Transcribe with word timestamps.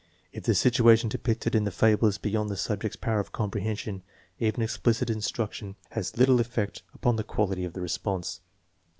If 0.33 0.45
the 0.45 0.55
situation 0.55 1.09
depicted 1.09 1.53
in 1.53 1.63
the 1.63 1.69
fable 1.69 2.07
is 2.07 2.17
beyond 2.17 2.49
the 2.49 2.57
subject's 2.57 2.97
power 2.97 3.19
of 3.19 3.31
comprehension 3.31 4.01
even 4.39 4.63
explicit 4.63 5.11
instruction 5.11 5.75
has 5.91 6.17
little 6.17 6.39
effect 6.39 6.81
upon 6.95 7.17
the 7.17 7.23
quality 7.23 7.65
of 7.65 7.73
the 7.73 7.81
response. 7.81 8.41